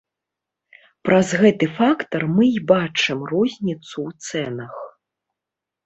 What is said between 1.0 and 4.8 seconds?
Праз гэты фактар мы і бачым розніцу ў цэнах.